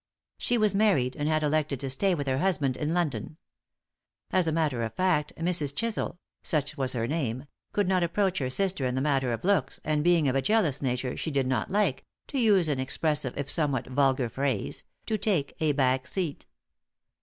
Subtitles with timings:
[0.39, 3.37] She was married, and had elected to stay with her husband in London.
[4.31, 5.75] As a matter of fact, Mrs.
[5.75, 9.79] Chisel such was her name could not approach her sister in the matter of looks,
[9.83, 13.85] and being of a jealous nature did not like to use an expressive, if somewhat
[13.85, 16.47] vulgar, phrase to take a back seat.